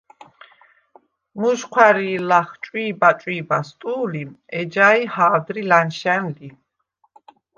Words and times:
მუჟჴვა̄̈რი̄ლ 1.39 2.23
ლახ 2.29 2.49
“ჭვი̄ბა-ჭვი̄ბას” 2.63 3.69
ტუ̄ლი, 3.79 4.23
ეჯაი 4.59 5.01
ჰა̄ვდრი 5.13 5.61
ლა̈ნშა̈ნ 5.69 6.23
ლი. 6.35 6.49